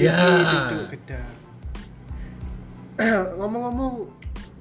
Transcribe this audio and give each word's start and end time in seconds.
Ya. 0.00 0.16
Geda. 0.88 1.20
Ngomong-ngomong 3.36 4.08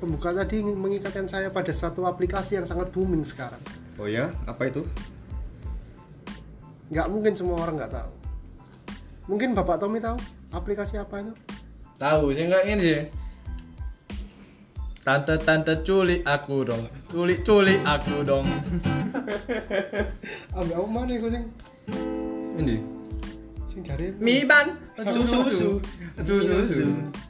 pembuka 0.03 0.35
tadi 0.35 0.59
mengikatkan 0.59 1.31
saya 1.31 1.47
pada 1.47 1.71
suatu 1.71 2.03
aplikasi 2.03 2.59
yang 2.59 2.67
sangat 2.67 2.91
booming 2.91 3.23
sekarang. 3.23 3.59
Oh 3.95 4.07
ya, 4.07 4.35
apa 4.43 4.67
itu? 4.67 4.83
Nggak 6.91 7.07
mungkin 7.07 7.33
semua 7.39 7.63
orang 7.63 7.79
nggak 7.79 7.93
tahu. 7.95 8.11
Mungkin 9.31 9.55
Bapak 9.55 9.79
Tommy 9.79 10.03
tahu 10.03 10.19
aplikasi 10.51 10.99
apa 10.99 11.23
itu? 11.23 11.33
Tahu 11.95 12.35
sih 12.35 12.43
enggak 12.43 12.63
ini 12.67 12.83
sih. 12.83 13.03
Tante-tante 15.07 15.79
culik 15.87 16.27
aku 16.27 16.67
dong. 16.67 16.83
Culik-culik 17.07 17.79
aku 17.87 18.27
dong. 18.27 18.43
Ambil 20.57 20.75
apa 20.75 20.87
mana 20.91 21.13
gue 21.15 21.31
sing 21.31 21.45
Ini. 22.59 22.75
sing 23.69 23.85
jari 23.85 24.11
Mi 24.17 24.43
ban, 24.43 24.75
susu, 25.07 25.39
susu, 25.47 25.71
susu, 26.19 26.85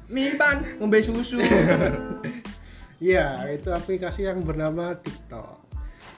Mi 0.09 0.33
ban, 0.33 0.65
ngombe 0.81 0.99
susu. 1.05 1.37
Iya, 2.99 3.47
itu 3.55 3.71
aplikasi 3.71 4.27
yang 4.27 4.43
bernama 4.43 4.91
TikTok. 4.91 5.63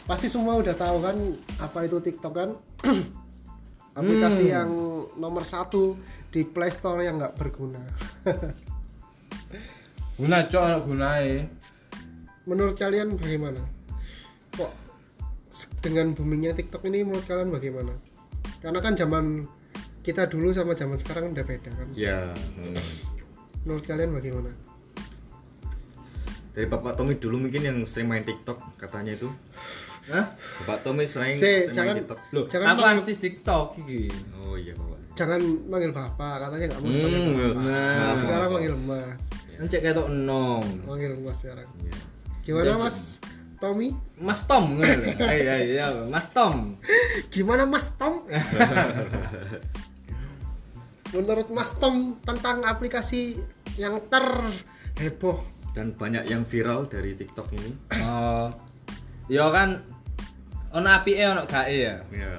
Pasti 0.09 0.25
semua 0.25 0.57
udah 0.57 0.73
tahu 0.73 0.97
kan 1.05 1.13
apa 1.61 1.85
itu 1.85 2.01
TikTok 2.01 2.33
kan? 2.33 2.49
aplikasi 3.99 4.49
Hmm. 4.49 4.53
yang 4.53 4.69
nomor 5.21 5.45
satu 5.45 5.93
di 6.33 6.41
Play 6.41 6.73
Store 6.73 7.05
yang 7.05 7.21
nggak 7.21 7.37
berguna. 7.37 7.81
Guna 10.21 10.45
cok 10.45 10.85
gunae. 10.85 11.49
menurut 12.49 12.73
kalian 12.73 13.17
bagaimana? 13.17 13.61
Kok 14.57 14.71
dengan 15.85 16.09
boomingnya 16.17 16.57
TikTok 16.57 16.89
ini 16.89 17.05
menurut 17.05 17.25
kalian 17.29 17.53
bagaimana? 17.53 17.93
Karena 18.61 18.81
kan 18.81 18.97
zaman 18.97 19.45
kita 20.01 20.25
dulu 20.25 20.49
sama 20.49 20.73
zaman 20.73 20.97
sekarang 20.97 21.31
udah 21.31 21.43
beda 21.43 21.69
kan. 21.69 21.87
Ya. 21.93 22.33
hmm. 22.57 22.75
Menurut 23.63 23.83
kalian 23.83 24.11
bagaimana? 24.11 24.49
Dari 26.51 26.67
Bapak 26.67 26.93
Tommy 26.93 27.15
dulu 27.15 27.39
mungkin 27.39 27.61
yang 27.61 27.77
sering 27.85 28.07
main 28.07 28.21
TikTok 28.21 28.75
katanya 28.75 29.13
itu. 29.13 29.29
Hah? 30.07 30.33
Bapak 30.61 30.83
Tommy 30.83 31.05
sering, 31.05 31.33
Si, 31.33 31.45
sering 31.63 31.71
jangan- 31.71 31.93
main 31.93 32.01
TikTok. 32.01 32.19
Loh, 32.31 32.45
Jangan 32.45 32.67
aku 32.71 32.81
artis 32.83 33.17
TikTok 33.17 33.67
iki. 33.79 34.09
Oh 34.35 34.55
iya 34.55 34.73
Bapak. 34.73 34.89
Jangan 35.11 35.39
manggil 35.67 35.91
bapak, 35.91 36.35
katanya 36.39 36.65
nggak 36.67 36.81
mau 36.81 36.87
Hmm, 36.87 37.03
manggil 37.03 37.21
bapak. 37.51 37.61
nah. 37.61 38.11
Sekarang 38.11 38.49
manggil 38.49 38.75
mas, 38.79 39.21
Encek 39.53 39.79
ketok 39.81 40.07
enom. 40.09 40.63
manggil 40.83 41.13
mas 41.19 41.37
sekarang. 41.37 41.67
Iya. 41.79 41.95
Gimana 42.41 42.65
Jadi- 42.65 42.81
mas 42.81 42.97
Tommy? 43.61 43.87
Mas 44.17 44.41
Tom 44.49 44.63
ngono 44.73 44.89
lho. 44.89 45.13
Ayo 45.21 45.45
ayo 45.53 45.69
ya, 45.77 45.85
Mas 46.09 46.33
Tom. 46.33 46.73
Gimana 47.29 47.63
mas 47.63 47.85
Tom? 47.93 48.25
Menurut 51.11 51.47
mas 51.51 51.71
Tom 51.75 52.15
tentang 52.23 52.63
aplikasi 52.63 53.35
yang 53.75 53.99
terheboh 54.07 55.43
Dan 55.71 55.95
banyak 55.95 56.27
yang 56.27 56.43
viral 56.43 56.87
dari 56.87 57.15
TikTok 57.15 57.47
ini. 57.55 57.71
Oh. 58.03 58.51
Ya 59.31 59.47
kan 59.47 59.79
ono 60.75 60.87
apike 60.91 61.23
ono 61.23 61.47
gae 61.47 61.87
ya. 61.87 61.95
Ya. 62.11 62.31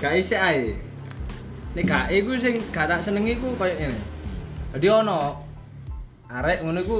Gae 0.00 0.24
sik 0.24 0.40
ae. 0.40 0.72
Nek 1.76 1.84
gae 1.84 2.16
ku 2.24 2.32
sing 2.40 2.64
gak 2.72 2.88
tak 2.88 3.04
senengi 3.04 3.36
ku 3.36 3.52
koyo 3.60 3.76
ngene. 3.76 4.00
Jadi 4.72 4.86
ono 4.88 5.36
arek 6.32 6.64
ngono 6.64 6.80
iku 6.80 6.98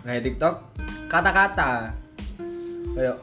gawe 0.00 0.20
TikTok 0.24 0.54
kata-kata. 1.12 1.92
Kayak 2.96 3.20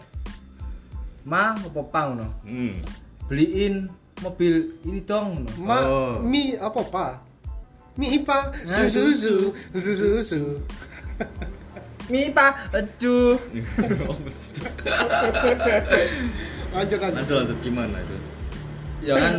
Ma 1.25 1.57
apa 1.57 1.81
pang 1.89 2.07
ngono. 2.13 2.27
Hmm. 2.45 2.77
Beliin 3.25 3.89
mobil 4.21 4.77
ini 4.85 5.01
dong. 5.01 5.47
Ma, 5.57 5.77
Oh. 5.81 6.13
mi 6.21 6.53
apa 6.59 6.81
pak? 6.85 7.11
Mi 7.97 8.17
ipa, 8.21 8.53
susu 8.65 9.09
susu, 9.13 9.35
susu 9.73 9.93
susu. 10.21 10.41
Mi 12.11 12.29
pa, 12.33 12.69
aduh. 12.73 13.37
Lanjut 16.73 16.97
lanjut. 16.97 17.17
lanjut 17.21 17.35
lanjut 17.37 17.57
gimana 17.61 18.01
itu? 18.01 18.17
ya 19.03 19.13
kan 19.19 19.35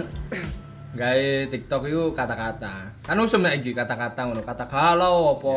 gawe 0.95 1.29
TikTok 1.49 1.83
itu 1.89 2.03
kata-kata 2.13 2.93
kan 3.01 3.17
usum 3.17 3.49
iki 3.49 3.73
kata-kata 3.73 4.29
ngono 4.29 4.45
kata 4.45 4.69
galau 4.69 5.41
apa 5.41 5.57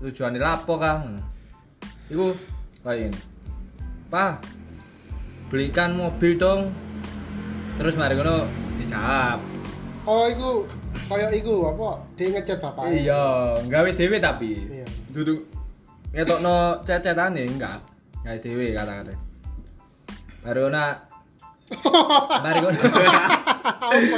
tujuane 0.00 0.40
lapo 0.40 0.80
kah 0.80 1.04
iku 2.08 2.32
kayak 2.80 3.12
ini 3.12 3.20
Pak 4.08 4.42
belikan 5.52 5.94
mobil 5.94 6.34
dong 6.40 6.72
terus 7.76 7.94
mari 7.94 8.14
ngono 8.14 8.46
dijawab 8.76 9.38
Oh, 10.02 10.24
iku 10.26 10.64
kayak 11.06 11.30
iku 11.36 11.68
apa? 11.68 12.00
Dia 12.16 12.32
ngechat 12.32 12.58
bapak. 12.58 12.88
iya 12.88 13.52
gawe 13.62 13.90
dhewe 13.92 14.16
tapi 14.16 14.64
Iya. 14.64 14.86
duduk 15.10 15.44
ngetokno 16.10 16.56
cecetane 16.82 17.44
enggak 17.46 17.78
gawe 18.20 18.38
dhewe 18.38 18.72
kata-kata 18.72 19.14
mari 20.40 20.58
ngono 20.58 20.82
mari 22.42 22.58
ngono 22.58 22.80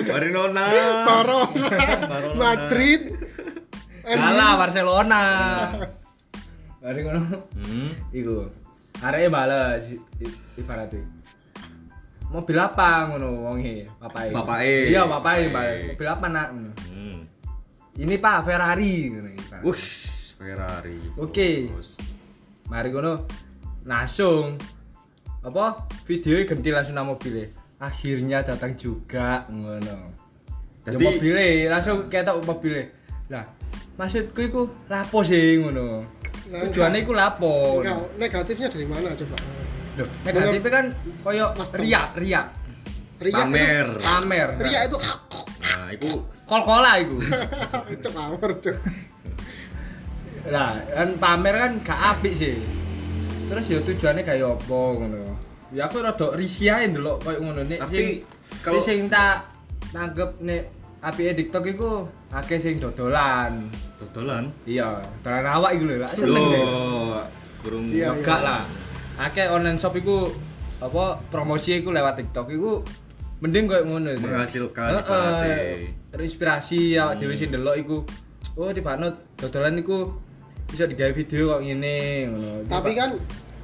Mari 0.03 0.29
Nona. 0.31 0.65
Barcelona, 0.71 1.39
Barcelona. 2.07 2.39
Madrid. 2.39 3.01
kalah 4.03 4.53
Barcelona 4.57 5.23
mari 6.83 6.99
ngono 7.01 7.21
Hmm. 7.53 7.91
Iku. 8.11 8.49
Areke 8.99 9.29
bales 9.29 9.83
ibaratnya. 10.55 11.03
Mobil 12.32 12.56
apa 12.56 13.12
ngono 13.12 13.28
wonge, 13.44 13.84
bapake. 14.00 14.32
Bapake. 14.32 14.76
Iya, 14.88 15.04
bapake, 15.04 15.44
bales. 15.53 15.93
Mobil 15.93 16.09
apa 16.09 16.26
nak? 16.32 16.48
ngono. 16.56 16.70
Hmm. 16.88 17.19
Ini 18.00 18.15
Pak 18.16 18.37
Ferrari 18.48 18.94
ngono. 19.12 19.28
Wush, 19.60 19.87
Ferrari. 20.41 20.97
Oke. 21.21 21.69
Bagus. 21.69 22.00
Mari 22.72 22.88
ngono 22.88 23.28
langsung 23.84 24.56
apa 25.42 25.91
videonya 26.06 26.47
ganti 26.47 26.71
langsung 26.71 26.94
nama 26.94 27.10
mobilnya 27.10 27.50
akhirnya 27.82 28.47
datang 28.47 28.78
juga 28.78 29.42
ngono 29.50 30.15
jadi 30.87 30.94
Jadi- 30.94 31.03
mobilnya 31.03 31.47
langsung 31.66 32.06
ketok 32.06 32.47
mobilnya 32.47 32.87
lah 33.26 33.44
maksudku 33.98 34.38
iku 34.38 34.62
lapo 34.87 35.26
sih 35.26 35.59
ngono 35.59 36.06
tujuannya 36.47 36.98
iku 37.03 37.10
lapo 37.10 37.82
negatifnya 38.22 38.71
dari 38.71 38.87
mana 38.87 39.19
coba? 39.19 39.34
Loh, 39.92 40.08
negatifnya 40.25 40.70
kan 40.72 40.86
koyo 41.20 41.47
riak, 41.75 42.16
riak. 42.16 42.47
Ria 43.22 43.38
Pamer. 43.38 43.88
Pamer. 43.98 44.48
Itu, 44.53 44.62
Ria 44.64 44.80
itu 44.82 44.98
Nah, 45.62 45.88
itu 45.91 46.10
kol-kola 46.42 46.98
iku. 46.98 47.16
cek 47.94 48.10
power 48.10 48.50
cek. 48.58 48.76
Lah, 50.50 50.75
kan 50.75 51.08
pamer 51.16 51.54
kan 51.54 51.72
gak 51.80 52.00
apik 52.12 52.34
sih. 52.34 52.58
Terus 53.47 53.64
ya 53.69 53.78
tujuannya 53.80 54.22
kayak 54.22 54.58
apa 54.58 54.78
ngono. 54.97 55.22
Ya 55.70 55.86
aku 55.86 56.03
rada 56.03 56.34
risih 56.34 56.72
ae 56.72 56.91
ndelok 56.91 57.22
koyo 57.22 57.38
ngono 57.41 57.62
nek 57.62 57.78
Tapi 57.80 57.94
sing 57.94 58.06
kalau- 58.60 58.82
sing 58.82 59.06
tak 59.06 59.47
tanggep 59.88 60.41
nek 60.41 60.62
apike 60.98 61.32
TikTok 61.36 61.64
iku 61.69 61.91
akeh 62.28 62.59
sing 62.59 62.82
dodolan. 62.82 63.70
dodolan. 63.97 64.50
Iya, 64.66 64.98
dodolan 65.22 65.47
awak 65.47 65.71
iku 65.72 65.84
lho, 65.84 65.97
lak 66.00 66.12
seneng 66.12 66.42
sih. 66.42 66.59
Loh, 66.59 67.22
kurung 67.62 67.86
Iya, 67.88 68.10
Ya 68.10 68.18
gak 68.18 68.41
lah. 68.42 68.62
Akeh 69.18 69.47
online 69.47 69.76
shop 69.76 69.94
iku 69.94 70.28
apa 70.78 71.20
promosi 71.30 71.78
iku 71.78 71.92
lewat 71.92 72.18
TikTok 72.18 72.48
iku 72.50 72.82
mending 73.38 73.66
koyo 73.66 73.82
ngono. 73.84 74.10
itu. 74.10 74.22
Menghasilkan 74.22 74.91
ibaratnya. 74.98 75.56
terinspirasi 76.10 76.80
ya 76.94 77.10
Hmm. 77.10 77.18
dhewe 77.18 77.34
sing 77.34 77.48
ndelok 77.50 77.76
iku. 77.76 77.97
Oh, 78.54 78.68
tibano 78.68 79.09
dodolan 79.36 79.78
iku 79.78 80.12
bisa 80.68 80.84
digawe 80.84 81.12
video 81.12 81.53
kok 81.53 81.60
ngene 81.62 81.94
ngono. 82.28 82.48
Tapi 82.66 82.92
kan 82.92 83.10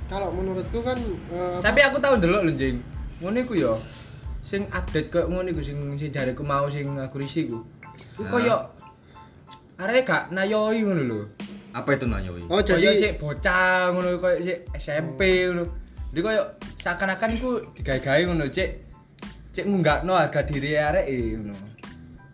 kalau 0.09 0.33
menurutku 0.33 0.81
kan 0.81 0.97
eh, 1.31 1.59
tapi 1.61 1.81
aku 1.85 2.01
tahu 2.01 2.17
ndelok 2.17 2.43
lho, 2.45 2.53
Jing. 2.55 2.77
Ngono 3.21 3.37
iku 3.39 3.55
ya. 3.55 3.73
Sing 4.41 4.65
update 4.71 5.09
koyo 5.09 5.27
ngono 5.29 5.49
iku 5.51 5.61
sing 5.61 5.77
sing 5.97 6.09
jareku 6.09 6.41
mau 6.41 6.69
sing 6.69 6.87
aku 6.95 7.19
risih 7.19 7.49
iku. 7.49 7.59
Iku 8.15 8.23
Nah. 8.25 8.31
koyo 8.31 8.57
arek 9.79 10.05
gak 10.05 10.23
nayoi 10.31 10.81
ngono 10.83 11.03
lho. 11.03 11.21
Apa 11.79 11.95
itu 11.95 12.05
nanyoi? 12.05 12.43
Oh 12.47 12.59
Jadi 12.61 12.87
sik 12.93 13.13
bocah 13.17 13.91
ngono 13.91 14.19
koyo 14.19 14.37
sik 14.39 14.59
SMP 14.75 15.21
ngono. 15.47 15.65
Jadi 16.11 16.21
koyo 16.21 16.43
seakan-akan 16.77 17.31
iku 17.35 17.51
digawe-gawe 17.73 18.21
ngono, 18.25 18.45
Cek. 18.49 18.71
Cek 19.53 19.65
ngunggakno 19.65 20.13
harga 20.13 20.43
diri 20.43 20.75
arek 20.75 21.07
ngono. 21.37 21.55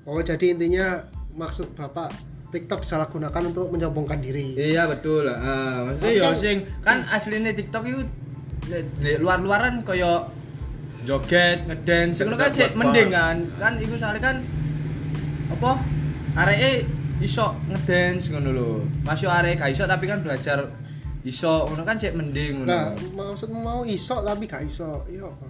Oh 0.05 0.21
jadi 0.21 0.53
intinya 0.53 1.01
maksud 1.33 1.73
bapak 1.73 2.13
TikTok 2.51 2.81
disalahgunakan 2.81 3.51
untuk 3.51 3.67
menyombongkan 3.69 4.21
diri. 4.21 4.55
Iya 4.55 4.87
betul. 4.87 5.27
Heeh, 5.27 5.75
maksudnya 5.83 6.07
Tapi 6.07 6.17
ya 6.17 6.25
kan- 6.25 6.39
sing 6.39 6.57
kan 6.81 6.97
aslinya 7.09 7.51
TikTok 7.51 7.83
itu 7.85 8.01
luar-luaran 9.19 9.83
koyo 9.83 10.29
joget, 11.05 11.67
ngedance, 11.67 12.23
ngono 12.23 12.37
kan 12.39 12.49
cek 12.49 12.73
Buat 12.73 12.79
mending 12.81 13.09
fun. 13.09 13.13
kan. 13.13 13.37
Kan 13.59 13.73
iku 13.77 13.95
soalnya 13.99 14.23
kan 14.23 14.37
apa? 15.51 15.71
Areke 16.35 16.71
iso 17.21 17.55
ngedance 17.67 18.31
ngono 18.31 18.51
lho. 18.51 18.71
Masuk 19.03 19.29
arek 19.29 19.59
gak 19.59 19.71
iso 19.71 19.85
tapi 19.85 20.05
kan 20.07 20.21
belajar 20.21 20.67
iso 21.25 21.65
ngono 21.65 21.83
kan 21.83 21.97
cek 21.97 22.13
mending 22.13 22.69
Nah, 22.69 22.93
ngono. 22.93 23.33
maksudmu 23.33 23.59
mau 23.59 23.81
iso 23.83 24.21
tapi 24.21 24.45
gak 24.45 24.65
iso. 24.65 25.07
Iya 25.07 25.25
apa? 25.25 25.45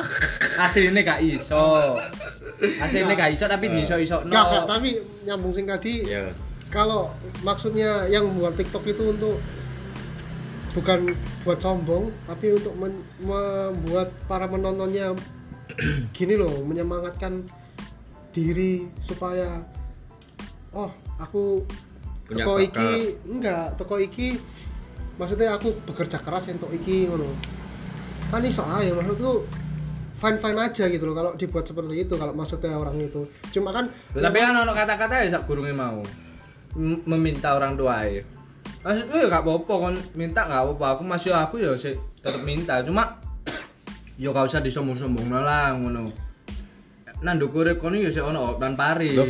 Asline 0.64 1.00
gak 1.00 1.20
iso. 1.20 1.96
Asline 2.78 3.14
gak 3.14 3.30
iso 3.32 3.44
tapi 3.44 3.66
diiso-iso 3.68 4.22
Enggak, 4.22 4.44
enggak, 4.46 4.64
tapi 4.66 4.88
nyambung 5.24 5.52
sing 5.52 5.64
tadi 5.64 6.02
Ya. 6.04 6.30
kalau 6.68 7.08
maksudnya 7.40 8.04
yang 8.06 8.28
buat 8.34 8.52
TikTok 8.52 8.84
itu 8.84 9.02
untuk 9.08 9.38
bukan 10.76 11.10
buat 11.42 11.58
sombong 11.58 12.12
tapi 12.22 12.52
untuk 12.52 12.76
men- 12.76 13.02
membuat 13.18 14.12
para 14.28 14.44
penontonnya 14.44 15.16
gini 16.16 16.36
loh 16.36 16.62
menyemangatkan 16.62 17.42
diri 18.30 18.86
supaya 19.00 19.64
oh 20.72 20.90
aku 21.16 21.64
Punya 22.24 22.44
toko 22.44 22.52
bakat. 22.56 22.66
iki 22.68 22.90
enggak 23.24 23.66
toko 23.76 23.94
iki 23.96 24.28
maksudnya 25.16 25.56
aku 25.56 25.72
bekerja 25.82 26.20
keras 26.20 26.46
untuk 26.48 26.68
iki 26.70 27.08
ngono 27.08 27.26
kan 28.28 28.44
iso 28.44 28.60
aja 28.62 28.92
maksudku 28.92 29.48
fine 30.14 30.36
fine 30.36 30.58
aja 30.58 30.84
gitu 30.86 31.04
loh 31.08 31.16
kalau 31.16 31.32
dibuat 31.34 31.64
seperti 31.64 32.04
itu 32.04 32.14
kalau 32.14 32.36
maksudnya 32.36 32.76
orang 32.76 33.00
itu 33.00 33.24
cuma 33.48 33.72
kan 33.72 33.88
Tapi 34.12 34.36
kan 34.36 34.52
ono 34.52 34.72
kata-kata 34.72 35.24
ya 35.24 35.30
sak 35.30 35.46
gurunge 35.46 35.72
mau. 35.72 36.02
M- 36.76 37.00
meminta 37.06 37.56
orang 37.56 37.74
tua 37.74 38.04
ya. 38.04 38.20
Maksudku 38.84 39.14
ya 39.14 39.26
gak 39.26 39.40
apa-apa 39.40 39.72
kon 39.72 39.94
minta 40.12 40.44
gak 40.44 40.60
apa-apa. 40.60 40.86
Aku 40.98 41.02
masih 41.06 41.32
aku 41.32 41.56
ya 41.56 41.72
sih 41.74 41.94
tetep 42.18 42.42
minta. 42.42 42.82
Cuma 42.84 43.16
yo 44.22 44.34
gak 44.34 44.50
usah 44.50 44.60
disombong-sombong 44.60 45.32
lah 45.32 45.72
ngono. 45.72 46.10
Nah 47.22 47.32
ndukure 47.32 47.78
kono 47.78 47.96
ya 47.96 48.10
sik 48.10 48.20
ono 48.22 48.52
Oktan 48.52 48.74
Paris. 48.74 49.16
Loh, 49.16 49.26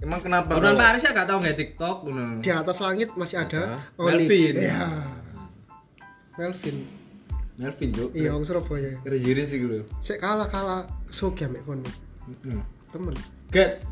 Emang 0.00 0.20
kenapa 0.24 0.56
Oktan 0.56 0.72
kalau- 0.72 0.80
Paris 0.80 1.02
ya 1.04 1.10
gak 1.12 1.28
tau 1.28 1.38
nggak 1.44 1.56
TikTok 1.60 1.96
ngono. 2.08 2.40
di 2.40 2.48
atas 2.48 2.76
langit 2.80 3.12
masih 3.14 3.36
ada? 3.44 3.76
Oli. 4.00 4.24
Melvin. 4.24 4.54
Iya. 4.56 4.80
Melvin. 6.40 6.76
Melvin 7.60 7.90
Juk. 7.92 8.10
Iya, 8.16 8.32
wong 8.32 8.44
Surabaya. 8.48 8.96
Rejiri 9.04 9.44
sih 9.44 9.60
lho. 9.60 9.84
Sik 10.00 10.24
kalah 10.24 10.48
kalah 10.48 10.88
soge 11.12 11.44
mek 11.44 11.60
kono. 11.68 11.84
Heeh. 11.84 12.60
Temen. 12.88 13.12
Get 13.52 13.84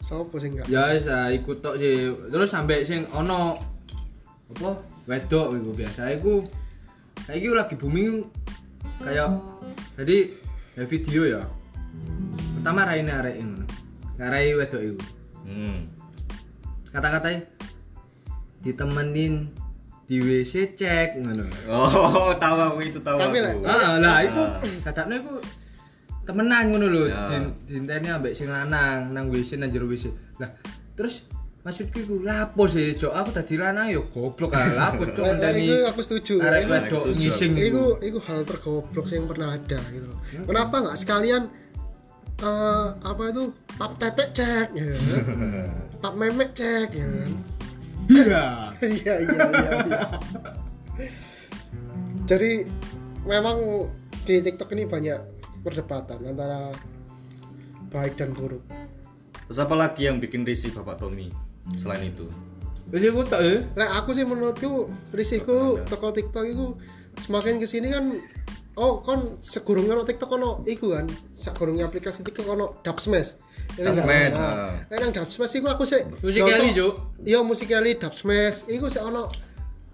Sopo 0.00 0.40
sing 0.40 0.56
enggak? 0.56 0.72
ya 0.72 0.88
wis 0.96 1.04
ah, 1.04 1.28
ikut 1.28 1.60
tok 1.60 1.76
sih. 1.76 2.08
Terus 2.32 2.48
sampai 2.48 2.80
sing 2.80 3.04
ono 3.12 3.60
apa 4.48 4.80
wedok 5.04 5.52
iku 5.52 5.70
biasa 5.76 6.16
iku 6.16 6.40
saiki 7.28 7.52
lagi 7.52 7.76
booming 7.76 8.24
kayak 9.04 9.28
jadi 10.00 10.32
ya 10.80 10.84
video 10.88 11.22
ya. 11.28 11.42
Pertama 12.56 12.88
raine 12.88 13.12
arek 13.12 13.36
ngono. 13.36 13.57
Ngarai 14.18 14.52
wedok 14.52 14.82
iku. 14.82 15.00
Hmm. 15.42 15.78
Kata-katanya 16.88 17.46
ditemenin 18.58 19.48
di 20.04 20.16
WC 20.18 20.74
cek 20.74 21.20
ngono. 21.20 21.46
Oh, 21.68 22.32
tahu 22.42 22.56
aku 22.66 22.80
itu 22.82 22.98
tahu 22.98 23.18
Tapi 23.18 23.36
aku. 23.38 23.60
lah- 23.60 23.76
Ah, 23.76 23.94
lah 23.96 24.16
iku 24.20 24.40
Ah. 24.40 24.58
katanya 24.82 25.20
iku 25.20 25.34
temenan 26.24 26.64
ngono 26.68 26.86
lho. 26.86 27.02
Ya. 27.06 27.28
Di 27.28 27.36
dinteni 27.70 28.08
ambek 28.08 28.32
sing 28.32 28.48
lanang 28.48 29.12
nang 29.12 29.28
WC 29.28 29.56
nang 29.56 29.68
jero 29.68 29.84
WC. 29.84 30.08
Lah, 30.36 30.48
terus 30.92 31.28
maksudku 31.60 32.00
iku 32.00 32.14
lapo 32.20 32.64
sih, 32.64 32.96
Cok? 32.96 33.12
Aku 33.12 33.30
tadi 33.30 33.54
lanang 33.54 33.86
ya 33.86 34.00
goblok 34.02 34.50
kan. 34.50 34.72
Lapo 34.72 35.04
Cok 35.06 35.24
ngenteni 35.28 35.60
iku 35.62 35.76
aku 35.86 36.00
setuju. 36.00 36.34
arek 36.40 36.64
wedok 36.66 37.02
ngising 37.12 37.52
Iku 37.52 37.62
iku. 37.62 37.84
iku 38.00 38.18
hal 38.24 38.40
tergoblok 38.42 39.06
yang 39.08 39.28
pernah 39.28 39.48
ada 39.54 39.78
gitu. 39.86 40.08
loh. 40.08 40.18
Kenapa 40.42 40.74
nggak 40.82 40.96
sekalian 40.96 41.42
eh 42.38 42.88
apa 43.02 43.22
itu 43.34 43.50
tap 43.74 43.92
tetek 43.98 44.30
cek 44.30 44.68
ya. 44.74 44.86
kan? 44.94 45.66
tap 45.98 46.14
memek 46.14 46.50
cek 46.54 46.90
ya. 46.94 47.06
kan? 47.06 47.30
Iya. 48.08 48.44
Iya 48.78 49.14
iya 49.26 49.42
iya. 49.50 49.70
iya. 49.84 50.00
Jadi 52.30 52.62
memang 53.26 53.90
di 54.22 54.38
TikTok 54.38 54.70
ini 54.78 54.86
banyak 54.86 55.18
perdebatan 55.66 56.22
antara 56.22 56.70
baik 57.90 58.14
dan 58.14 58.30
buruk. 58.36 58.62
Terus 59.50 59.58
apa 59.58 59.74
lagi 59.74 60.06
yang 60.06 60.20
bikin 60.22 60.44
risih 60.46 60.70
Bapak 60.76 61.02
Tommy 61.02 61.32
selain 61.80 62.06
itu? 62.06 62.28
Wis 62.92 63.04
iku 63.04 63.24
tok 63.24 63.40
ya. 63.42 63.56
Nah, 63.76 64.00
aku 64.00 64.16
sih 64.16 64.24
menurutku 64.24 64.88
risiko 65.12 65.80
toko 65.88 66.12
TikTok 66.12 66.44
itu 66.48 66.66
semakin 67.20 67.60
ke 67.60 67.66
sini 67.66 67.92
kan 67.92 68.16
oh 68.78 69.02
kon 69.02 69.36
segurunge 69.42 69.90
ono 69.90 70.02
TikTok 70.02 70.30
ono 70.32 70.62
iku 70.64 70.94
kan 70.94 71.04
segurunge 71.34 71.82
aplikasi 71.82 72.22
TikTok 72.22 72.46
ono 72.48 72.66
dub 72.80 72.96
smash 72.96 73.34
Ini 73.74 73.84
enggak 73.84 74.00
Smash, 74.00 74.36
ono. 74.38 74.48
ah. 74.48 74.70
Nah, 74.86 74.96
nang 74.96 75.12
dub 75.12 75.28
smash 75.28 75.54
iku 75.54 75.66
aku 75.68 75.82
sih 75.82 76.00
Musik 76.18 76.40
Kelly, 76.40 76.70
Cuk. 76.72 76.94
iya 77.22 77.38
musik 77.42 77.66
Kelly 77.66 77.92
dub 77.94 78.14
smash 78.14 78.62
iku 78.66 78.86
sih 78.86 78.98
ono 78.98 79.26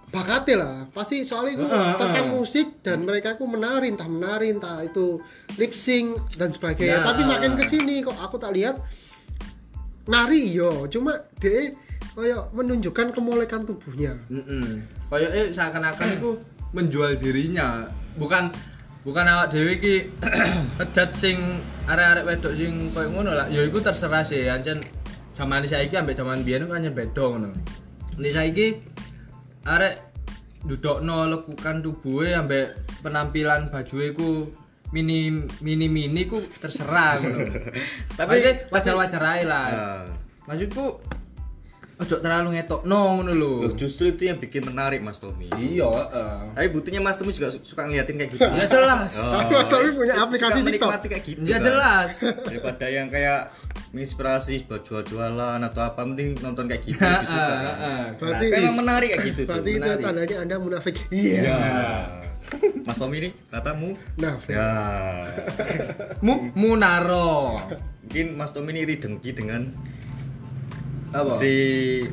bakatnya 0.06 0.54
lah 0.56 0.74
pasti 0.88 1.26
soalnya 1.26 1.58
itu 1.58 1.66
Heeh, 1.66 1.98
tentang 1.98 2.26
heeh. 2.28 2.36
musik 2.36 2.68
dan 2.80 3.02
mereka 3.02 3.34
ku 3.34 3.44
menari 3.44 3.90
entah 3.90 4.06
menari 4.06 4.46
entah 4.48 4.78
itu 4.80 5.18
lip 5.56 5.74
sync 5.74 6.14
dan 6.36 6.54
sebagainya 6.54 7.02
Ya. 7.02 7.02
tapi 7.02 7.24
makin 7.24 7.58
ke 7.58 7.64
sini 7.64 7.98
kok 7.98 8.14
aku 8.14 8.38
tak 8.38 8.54
lihat 8.54 8.78
nari 10.06 10.44
yo 10.46 10.84
cuma 10.86 11.18
dia 11.40 11.72
kayak 12.14 12.52
menunjukkan 12.52 13.10
kemolekan 13.10 13.64
tubuhnya 13.64 14.14
Heeh. 14.28 14.84
Kayak 15.08 15.50
seakan-akan 15.50 16.08
iku 16.14 16.30
menjual 16.70 17.14
dirinya, 17.14 17.86
bukan 18.14 18.50
bukan 19.04 19.24
awak 19.28 19.52
dhewe 19.52 19.76
iki 19.76 20.08
ngejat 20.80 21.10
sing 21.12 21.36
arek-arek 21.86 22.24
wedok 22.24 22.52
sing 22.56 22.90
koyo 22.90 23.08
ngono 23.12 23.36
lah. 23.36 23.46
Ya 23.52 23.60
iku 23.62 23.78
terserah 23.84 24.24
sih, 24.24 24.48
ancen 24.48 24.80
zaman 25.36 25.68
saiki 25.68 25.94
ambek 26.00 26.16
zaman 26.16 26.40
biyen 26.42 26.66
kan 26.66 26.80
ancen 26.80 26.96
beda 26.96 27.24
ngono. 27.28 27.52
Nek 28.16 28.32
saiki 28.32 28.80
arek 29.68 30.00
dudukno 30.64 31.28
lekukan 31.28 31.84
tubuhe 31.84 32.32
ambek 32.32 32.72
penampilan 33.04 33.68
baju 33.68 33.96
iku 34.00 34.30
mini 34.96 35.44
mini 35.60 35.86
mini 35.92 36.24
ku 36.24 36.40
terserah 36.58 37.20
ngono. 37.20 37.38
Tapi- 38.18 38.72
wajar-wajar 38.72 39.22
ae 39.22 39.42
lah. 39.44 39.66
Nah, 39.68 40.04
Maksudku 40.44 41.00
ojo 41.96 42.16
terlalu 42.16 42.48
ngetokno 42.54 42.90
ngono 43.14 43.32
lho. 43.32 43.52
loh, 43.60 43.72
justru 43.72 44.08
itu 44.08 44.26
yang 44.26 44.36
bikin 44.36 44.62
menarik 44.62 44.98
Mas 44.98 45.16
Tommy. 45.16 45.46
Iya, 45.52 45.86
heeh. 45.86 46.34
Tapi 46.52 46.68
buktinya 46.68 47.00
Mas 47.00 47.16
Tommy 47.16 47.30
juga 47.30 47.48
su- 47.48 47.62
suka 47.62 47.84
ngeliatin 47.84 48.16
kayak 48.16 48.30
gitu. 48.32 48.42
Ya 48.44 48.66
jelas. 48.66 49.14
Oh, 49.16 49.46
Mas 49.48 49.68
Tommy 49.68 49.90
punya 49.90 50.12
suka 50.12 50.24
aplikasi 50.24 50.58
TikTok. 50.60 50.90
menikmati 50.90 51.06
kayak 51.08 51.24
gitu. 51.24 51.40
Ya 51.44 51.56
kan. 51.56 51.64
jelas. 51.64 52.10
Daripada 52.18 52.86
yang 52.88 53.06
kayak 53.08 53.40
menginspirasi 53.90 54.66
buat 54.66 54.82
jual-jualan 54.82 55.60
atau 55.62 55.82
apa 55.84 56.02
penting 56.02 56.34
nonton 56.36 56.66
kayak 56.66 56.82
gitu 56.82 56.98
lebih 56.98 57.28
suka 57.28 57.54
kan. 57.54 58.08
Berarti 58.16 58.44
Kan 58.44 58.58
emang 58.60 58.76
menarik 58.80 59.08
kayak 59.10 59.22
gitu 59.24 59.40
tuh. 59.40 59.48
berarti 59.48 59.70
itu 59.70 59.78
menarik. 59.80 60.02
tandanya 60.02 60.36
anda 60.40 60.54
munafik 60.58 60.94
iya 61.08 61.40
Ya. 61.40 61.58
Mas 62.82 62.98
Tommy 62.98 63.16
ini 63.18 63.30
katamu 63.48 63.96
nah 64.16 64.36
ya 64.44 64.68
Mu 66.20 66.50
Munaro. 66.52 67.56
mungkin 68.02 68.26
Mas 68.34 68.50
Tommy 68.50 68.74
ini 68.74 68.80
iri 68.82 68.96
dengki 68.96 69.30
dengan 69.32 69.72
Apa? 71.14 71.30
si 71.30 71.52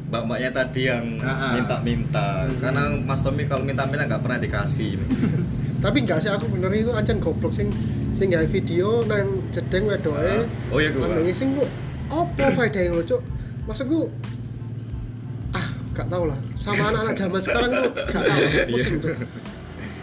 mbak-mbaknya 0.08 0.53
tadi 0.53 0.86
yang 0.86 1.17
Ah, 1.20 1.50
ah. 1.50 1.51
minta-minta. 1.58 2.46
Karena 2.62 2.93
Mas 2.96 3.25
Tommy 3.25 3.50
kalau 3.50 3.65
minta-minta 3.65 4.05
nggak 4.05 4.22
pernah 4.22 4.38
dikasih. 4.38 5.01
Tapi 5.84 6.05
enggak 6.05 6.22
sih 6.22 6.29
aku 6.29 6.46
bener 6.53 6.70
itu 6.70 6.93
ancen 6.93 7.17
goblok 7.17 7.50
sing 7.50 7.74
sing 8.13 8.29
gawe 8.29 8.46
video 8.46 9.01
nang 9.10 9.41
jedeng 9.50 9.89
wedoke 9.89 10.46
oh 10.70 10.77
iya 10.77 10.93
gue 10.93 11.01
ambek 11.01 11.25
ngising 11.25 11.58
kok 11.58 11.65
apa 12.13 12.46
faedahnya 12.53 12.93
lo 12.93 13.01
cuk? 13.01 13.22
Maksudku 13.65 14.00
ah 15.51 15.65
gak 15.91 16.05
tau 16.05 16.29
lah. 16.29 16.38
Sama 16.53 16.93
anak-anak 16.93 17.15
zaman 17.17 17.39
sekarang 17.41 17.70
tuh 17.74 17.84
gak 17.98 18.08
tau 18.13 18.38
pusing 18.70 18.96
tuh 19.01 19.15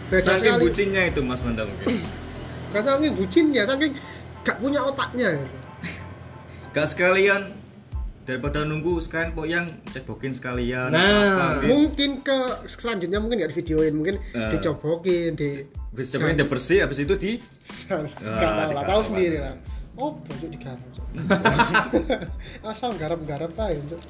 beda 0.09 0.19
saking 0.25 0.41
sekali. 0.57 0.63
bucinnya 0.67 1.01
itu 1.07 1.21
Mas 1.23 1.41
Nanda 1.47 1.63
mungkin. 1.63 1.87
Kata 2.75 2.99
saking 2.99 3.13
bucin 3.15 3.45
ya 3.55 3.63
saking 3.63 3.93
gak 4.43 4.57
punya 4.59 4.83
otaknya 4.83 5.39
gitu. 5.39 5.55
gak 6.69 6.87
sekalian 6.91 7.55
daripada 8.29 8.61
nunggu 8.61 9.01
sekalian 9.01 9.33
poyang 9.33 9.65
cebokin 9.89 10.29
sekalian 10.29 10.93
Nah. 10.93 11.01
apa, 11.33 11.45
gitu. 11.57 11.73
mungkin 11.73 12.09
ke 12.21 12.37
selanjutnya 12.69 13.17
mungkin 13.17 13.41
gak 13.41 13.49
di 13.49 13.57
videoin 13.57 13.93
mungkin 13.97 14.15
Nah. 14.31 14.53
dicobokin 14.53 15.33
di 15.33 15.65
Habis 15.89 16.13
cobain 16.13 16.37
udah 16.37 16.45
bersih 16.47 16.85
habis 16.85 17.01
itu 17.01 17.13
di 17.17 17.31
gak 17.89 17.89
tahu 17.89 18.05
lah 18.05 18.65
digarap 18.69 18.85
tahu 18.85 19.01
lah. 19.01 19.07
sendiri 19.09 19.37
lah 19.41 19.53
oh 19.97 20.11
bocok 20.15 20.47
digarap 20.47 20.79
Cuk. 20.93 21.05
asal 22.71 22.93
garap-garap 22.95 23.51
aja 23.57 23.81
Cuk. 23.89 24.01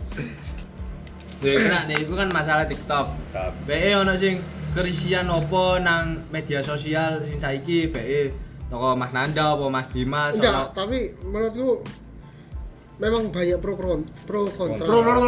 Gue 1.40 1.56
kena 1.56 1.88
nih, 1.88 2.04
itu 2.04 2.12
kan 2.12 2.28
masalah 2.30 2.68
TikTok. 2.68 3.16
BE 3.64 3.96
ono 3.96 4.12
sing 4.14 4.44
kerisian 4.70 5.32
opo 5.32 5.80
nang 5.80 6.28
media 6.30 6.60
sosial 6.60 7.24
sing 7.24 7.40
saiki 7.40 7.88
BE 7.88 8.36
toko 8.68 8.94
Mas 8.94 9.10
Nanda 9.10 9.56
apa 9.56 9.66
Mas 9.66 9.88
Dimas 9.90 10.36
enggak 10.36 10.76
tapi 10.76 11.16
menurutku 11.24 11.80
memang 13.00 13.32
banyak 13.32 13.58
pro 13.58 13.74
pro 13.74 14.04
pro 14.28 14.42
kontra. 14.52 14.84
Pro, 14.84 15.00
pro, 15.02 15.20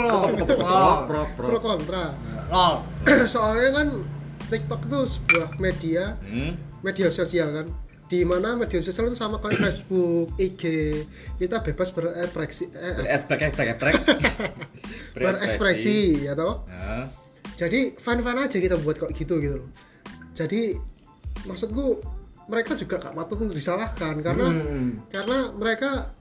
pro, 1.07 1.21
pro. 1.33 1.57
kontra. 1.57 2.03
Lol. 2.47 2.73
soalnya 3.31 3.69
kan 3.73 3.87
TikTok 4.47 4.81
itu 4.85 4.99
sebuah 5.09 5.49
media 5.57 6.19
Hmm? 6.21 6.59
media 6.81 7.07
sosial 7.07 7.47
kan. 7.53 7.67
Di 8.05 8.21
mana 8.21 8.53
media 8.53 8.83
sosial 8.83 9.07
itu 9.07 9.15
sama 9.15 9.39
kayak 9.39 9.55
Facebook, 9.61 10.35
IG 10.35 10.63
kita 11.39 11.63
bebas 11.63 11.89
berekspresi 11.89 12.67
eh, 12.75 13.07
esprek 13.07 13.39
esprek 13.47 13.95
berekspresi. 15.15 16.21
Ya 16.21 16.35
toh. 16.35 16.67
Jadi 17.55 17.95
fan 17.95 18.19
fan 18.19 18.37
aja 18.37 18.57
kita 18.57 18.75
buat 18.77 18.97
kok 18.97 19.13
gitu 19.13 19.39
gitu 19.39 19.63
loh. 19.63 19.69
Jadi 20.33 20.75
maksudku 21.43 22.03
mereka 22.47 22.75
juga 22.75 22.99
gak 22.99 23.15
patut 23.15 23.39
untuk 23.39 23.55
disalahkan 23.55 24.19
karena 24.19 24.47
Hmm. 24.49 24.99
karena 25.07 25.37
mereka 25.53 26.11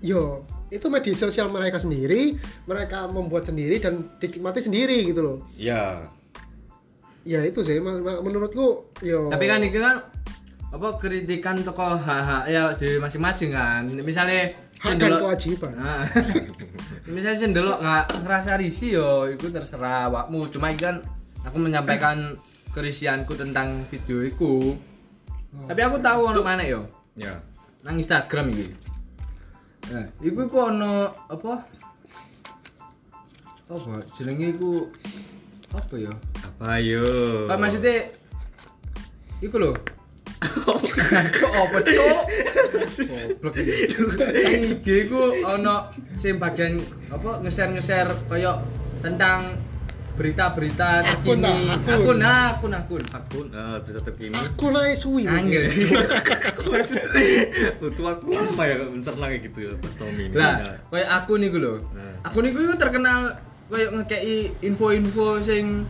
yo 0.00 0.46
itu 0.68 0.86
media 0.86 1.14
sosial 1.14 1.46
mereka 1.48 1.78
sendiri 1.78 2.34
mereka 2.64 3.06
membuat 3.06 3.46
sendiri 3.46 3.78
dan 3.78 4.06
dinikmati 4.18 4.60
sendiri 4.60 5.06
gitu 5.06 5.20
loh 5.22 5.36
ya 5.54 6.02
ya 7.22 7.42
itu 7.42 7.58
sih 7.60 7.82
menurutku 7.82 8.94
yo 9.02 9.26
Tapi 9.26 9.44
kan 9.44 9.58
ini 9.58 9.74
kan 9.74 9.98
apa 10.66 10.94
kritikan 10.94 11.58
toko 11.62 11.94
hak-hak 11.94 12.46
ya 12.46 12.70
di 12.74 12.98
masing-masing 12.98 13.50
kan. 13.50 13.82
Misalnya 14.02 14.54
hak 14.78 14.94
sing 14.94 14.98
dan 14.98 15.08
delok- 15.10 15.22
kewajiban 15.26 15.72
Nah, 15.74 16.02
misalnya 17.14 17.38
sing 17.38 17.50
delok 17.50 17.78
nggak 17.80 18.22
ngerasa 18.22 18.58
risih 18.58 18.90
yo, 18.94 19.10
itu 19.26 19.50
terserah 19.50 20.06
awakmu. 20.06 20.46
Cuma 20.50 20.70
iki 20.70 20.86
kan 20.86 21.02
aku 21.42 21.58
menyampaikan 21.58 22.34
kerisianku 22.70 23.34
tentang 23.34 23.86
video 23.90 24.22
itu. 24.22 24.74
Oh. 25.50 25.66
Tapi 25.66 25.80
aku 25.82 25.98
tahu 25.98 26.30
ono 26.30 26.42
mana 26.42 26.62
yo. 26.62 26.86
ya 27.16 27.34
Nang 27.82 27.96
Instagram 27.96 28.52
iki. 28.52 28.66
Nah, 29.86 30.04
iku 30.18 30.38
iku 30.50 30.56
ono 30.66 31.14
apa? 31.30 31.62
Apa 33.70 33.94
jenenge 34.14 34.54
iku 34.54 34.90
apa 35.74 35.94
ya? 35.98 36.14
apa 36.42 36.80
yo 36.80 37.04
Pak 37.50 37.58
maksudnya 37.60 38.10
iku 39.44 39.56
lho. 39.62 39.70
Kok 41.36 41.52
apa 41.54 41.78
cok? 41.86 42.20
Goblok 43.06 43.54
iki. 43.62 43.74
Nang 44.18 44.62
IG 44.74 44.86
ono 45.46 45.74
sing 46.18 46.42
bagian 46.42 46.82
apa 47.12 47.40
nge-share-nge-share 47.44 48.10
kaya 48.26 48.58
tentang 48.98 49.54
berita-berita 50.16 51.04
Akun 51.04 51.38
terkini. 51.38 51.44
lah, 51.44 51.76
akun. 51.76 51.92
Akun 51.92 52.16
nah, 52.18 52.44
akun 52.56 52.72
akun. 52.72 53.02
akun 53.12 53.46
eh, 53.52 53.76
bisa 53.84 54.00
terkini 54.00 54.34
aku 54.34 54.72
naik 54.72 54.96
suwi 54.96 55.28
Angel. 55.28 55.68
Butuh 57.80 58.02
waktu 58.02 58.26
lama 58.32 58.62
ya 58.64 58.76
mencerna 58.88 59.26
kayak 59.28 59.42
gitu 59.46 59.58
ya 59.68 59.72
pas 59.76 59.94
Tommy 59.94 60.32
ini 60.32 60.34
Lah, 60.34 60.56
kayak 60.88 61.08
akun 61.22 61.44
iku 61.44 61.56
lho. 61.60 61.74
Nah. 61.92 62.24
Akun 62.24 62.48
iku 62.48 62.58
iku 62.64 62.74
terkenal 62.80 63.36
kayak 63.68 63.90
ngekei 63.92 64.56
info-info 64.64 65.44
sing 65.44 65.84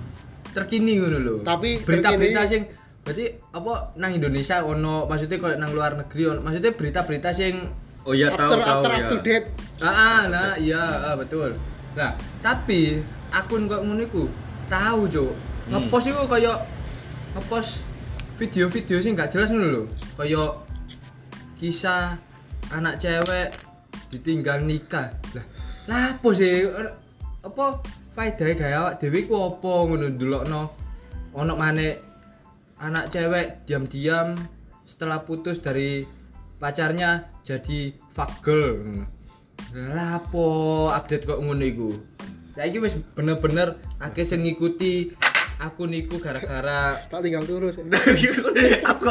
terkini 0.51 0.99
ngono 0.99 1.19
lho. 1.23 1.37
Tapi 1.47 1.87
berita-berita 1.87 2.43
sing 2.45 2.67
berarti 3.07 3.39
apa 3.55 3.95
nang 3.95 4.11
Indonesia 4.19 4.67
ono 4.67 5.07
maksudnya 5.07 5.39
kayak 5.39 5.63
nang 5.63 5.71
luar 5.71 5.95
negeri 5.95 6.27
ono 6.27 6.43
maksudnya 6.43 6.75
berita-berita 6.75 7.31
sing 7.31 7.71
oh 8.03 8.11
iya 8.11 8.35
tahu 8.35 8.59
tahu 8.59 8.83
after 8.83 8.91
ya 8.91 8.99
up 8.99 9.07
to 9.07 9.17
date 9.23 9.47
ah, 9.79 9.87
ah 9.87 10.21
nah 10.27 10.51
iya 10.59 10.83
ah, 10.83 11.15
betul. 11.15 11.55
Nah, 11.97 12.13
tapi 12.45 13.01
akun 13.33 13.67
kok 13.71 13.83
ngono 13.83 14.03
iku 14.05 14.25
tahu, 14.67 15.07
Cuk. 15.11 15.33
Hmm. 15.33 15.87
Ngepost 15.87 16.07
iku 16.11 16.23
kayak 16.31 16.59
ngepost 17.35 17.71
video-video 18.37 18.97
sing 19.01 19.17
gak 19.17 19.33
jelas 19.33 19.51
ngono 19.51 19.67
lho. 19.67 19.83
Kayak 20.19 20.63
kisah 21.57 22.21
anak 22.71 23.01
cewek 23.01 23.55
ditinggal 24.13 24.63
nikah. 24.63 25.15
Lah, 25.35 25.47
lah 25.89 26.03
apa 26.15 26.29
sih 26.37 26.67
apa 27.47 27.65
faedahe 28.17 28.53
gawe 28.59 28.75
awak 28.81 28.95
dhewe 28.99 29.29
ku 29.29 29.35
apa 29.39 29.73
ngono 29.87 30.07
ndelokno 30.11 30.63
ono 31.37 31.53
maneh 31.55 32.01
anak 32.81 33.13
cewek 33.13 33.69
diam-diam 33.69 34.37
setelah 34.87 35.25
putus 35.25 35.61
dari 35.61 36.05
pacarnya 36.61 37.29
jadi 37.45 37.93
ngono. 38.17 39.05
Lah 39.77 40.21
apa 40.21 40.47
update 40.97 41.25
kok 41.29 41.41
ngono 41.43 41.65
iku? 41.65 41.91
Saiki 42.57 42.81
wis 42.81 42.97
bener-bener 43.13 43.77
akeh 44.01 44.25
sing 44.25 44.41
ngikuti 44.41 45.13
akun 45.57 45.93
iku 45.93 46.21
gara-gara 46.21 46.97
tak 47.13 47.21
tinggal 47.25 47.45
terus 47.45 47.81
aku 48.93 49.09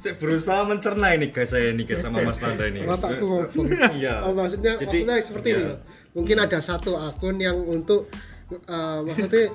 saya 0.00 0.14
berusaha 0.16 0.64
mencerna 0.64 1.12
ini 1.12 1.28
guys 1.28 1.52
saya 1.52 1.72
ini 1.72 1.84
guys 1.84 2.00
sama 2.04 2.20
Mas 2.24 2.40
Nanda 2.40 2.68
ini. 2.68 2.84
Otakku 2.84 3.24
ngomong. 3.24 3.66
Iya. 4.00 4.24
Oh, 4.24 4.32
maksudnya 4.36 4.76
Jadi, 4.80 5.04
maksudnya 5.04 5.16
seperti 5.24 5.48
iya. 5.52 5.56
ini. 5.60 5.64
loh. 5.72 5.78
mungkin 6.14 6.36
ada 6.40 6.58
satu 6.62 6.94
akun 6.94 7.36
yang 7.42 7.56
untuk 7.64 8.06
eh, 8.52 8.98
maksudnya 9.02 9.50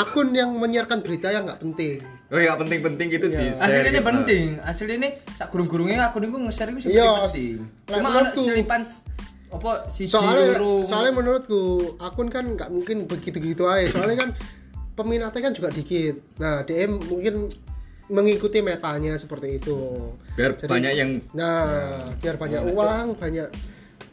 akun 0.00 0.34
yang 0.36 0.50
menyiarkan 0.56 1.00
berita 1.04 1.32
yang 1.32 1.44
nggak 1.48 1.60
penting. 1.60 2.00
Oh 2.26 2.40
ya 2.42 2.58
penting-penting 2.58 3.06
gitu 3.12 3.26
Iya. 3.30 3.38
di 3.38 3.46
asli 3.54 3.80
ini 3.86 4.00
penting. 4.02 4.46
Asli 4.64 4.92
ini 4.98 5.08
sak 5.38 5.48
gurung-gurungnya 5.54 6.10
akun 6.10 6.26
iku 6.26 6.36
nge-share 6.42 6.72
iku 6.74 6.90
Iya, 6.90 7.28
penting 7.28 7.64
cuma 7.86 8.08
ana 8.10 8.30
selipan 8.34 8.82
apa 9.56 9.88
siji 9.90 10.12
soalnya 10.12 10.56
loro? 10.60 10.84
soalnya 10.84 11.12
menurutku 11.16 11.60
akun 11.98 12.28
kan 12.28 12.44
nggak 12.56 12.68
mungkin 12.68 13.08
begitu 13.08 13.40
gitu 13.40 13.64
aja. 13.66 13.88
Soalnya 13.90 14.16
kan 14.26 14.30
peminatnya 14.96 15.40
kan 15.40 15.52
juga 15.52 15.68
dikit. 15.72 16.20
Nah 16.40 16.64
DM 16.64 17.00
mungkin 17.08 17.48
mengikuti 18.06 18.62
metanya 18.62 19.18
seperti 19.18 19.58
itu. 19.58 19.74
Biar 20.38 20.54
Jadi- 20.54 20.70
banyak 20.70 20.92
yang 20.94 21.10
nah 21.34 22.06
biar 22.22 22.38
banyak 22.38 22.62
Nah, 22.62 22.72
uang 22.72 23.06
banyak 23.18 23.48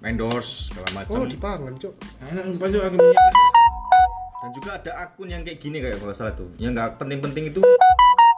endorse 0.04 0.68
segala 0.74 0.90
macam. 1.04 1.24
oh 1.24 1.28
dipangan 1.30 1.74
cok. 1.80 1.94
Enak, 2.28 2.44
lupa 2.52 2.66
tuh 2.68 2.82
aku 2.84 2.96
minyak. 3.00 3.34
dan 4.44 4.52
juga 4.52 4.72
ada 4.76 4.92
akun 5.00 5.32
yang 5.32 5.48
kayak 5.48 5.60
gini 5.64 5.80
kayak 5.80 6.04
kalau 6.04 6.12
salah 6.12 6.36
tuh. 6.36 6.52
Yang 6.60 6.76
nggak 6.76 6.90
penting-penting 7.00 7.54
itu 7.56 7.62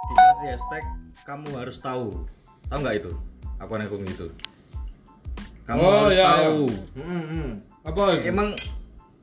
dikasih 0.05 0.47
hashtag 0.53 0.85
kamu 1.25 1.49
harus 1.57 1.81
tahu. 1.81 2.29
Tahu 2.69 2.79
nggak 2.85 2.95
itu? 3.01 3.11
Akun 3.57 3.81
akun 3.81 4.05
gitu 4.05 4.29
kamu 5.65 5.79
Oh, 5.79 5.91
harus 6.03 6.13
iya, 6.13 6.25
tahu. 6.27 6.61
Mm, 6.93 7.23
mm. 7.25 7.49
apa 7.83 8.01
itu? 8.11 8.23
emang 8.27 8.47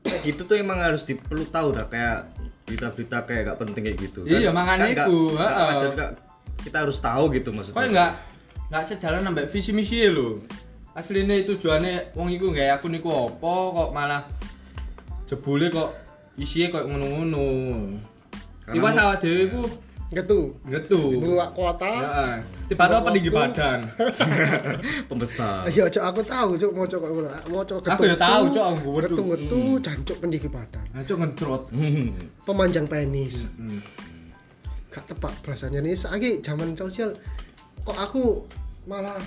kayak 0.01 0.21
gitu 0.21 0.41
tuh 0.43 0.55
emang 0.55 0.77
harus 0.77 1.01
perlu 1.05 1.45
tahu 1.45 1.71
dah 1.71 1.87
kayak 1.87 2.27
berita-berita 2.63 3.17
kayak 3.23 3.41
gak 3.45 3.57
penting 3.59 3.81
kayak 3.85 3.97
gitu. 4.01 4.19
Iya, 4.23 4.51
makanya 4.51 4.87
nggak- 4.89 5.07
itu, 5.07 5.17
nggak 5.33 5.49
heeh. 5.49 5.67
wajar, 5.69 5.89
nggak- 5.93 6.13
kita 6.59 6.77
harus 6.79 6.97
tahu 6.97 7.23
gitu 7.29 7.47
kok 7.47 7.55
maksudnya 7.57 7.83
enggak 7.85 8.11
enggak 8.65 8.83
sejalan 8.85 9.21
sampai 9.21 9.43
visi 9.45 9.71
misi 9.71 9.97
lho. 10.05 10.39
Aslinya 10.93 11.35
tujuannya 11.43 11.93
wong 12.13 12.29
iku 12.29 12.45
nggak 12.49 12.77
akun 12.77 12.93
iku 12.93 13.09
apa 13.25 13.51
kok 13.73 13.89
malah 13.91 14.21
jebule 15.25 15.67
kok 15.67 15.89
isinya 16.35 16.67
kok 16.71 16.85
ngono-ngono. 16.85 17.47
Karena 18.63 18.75
Iwas 18.77 18.95
awak 18.95 19.17
dhewe 19.19 19.41
iku 19.45 19.61
gitu 20.13 20.53
gitu 20.63 21.19
buat 21.19 21.51
kuota 21.51 21.89
Heeh. 21.89 22.33
Buat 22.73 23.03
peninggi 23.03 23.29
waktu. 23.29 23.37
badan. 23.53 23.79
pembesar 25.05 25.65
ya 25.69 25.85
cok 25.85 26.03
aku 26.03 26.21
tahu 26.23 26.49
cok 26.55 26.71
mau 26.71 26.85
cok 26.85 27.01
mau 27.49 27.61
cok 27.61 27.77
Aku 27.89 28.03
ya 28.03 28.15
tahu, 28.15 28.43
Cok, 28.49 28.65
aku 28.71 28.87
wedu. 28.91 29.05
ketung 29.09 29.27
ketu 29.29 29.59
jancuk 29.79 30.17
pendiki 30.19 30.47
badan 30.47 30.83
Ancuk 30.91 31.17
ngedrot. 31.19 31.63
Hmm. 31.69 32.13
pemanjang 32.47 32.85
penis 32.85 33.49
Hmm. 33.53 33.81
gak 34.89 35.09
tepat 35.09 35.33
bahasanya 35.41 35.81
nih 35.81 35.97
lagi 36.05 36.37
zaman 36.39 36.73
sosial 36.73 37.17
kok 37.81 37.97
aku 37.97 38.45
malah 38.85 39.17